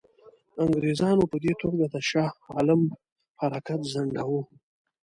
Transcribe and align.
انګرېزانو 0.63 1.23
په 1.31 1.37
دې 1.43 1.53
توګه 1.61 1.85
د 1.93 1.95
شاه 2.09 2.33
عالم 2.53 2.81
حرکت 3.41 3.79
ځنډاوه. 3.93 4.41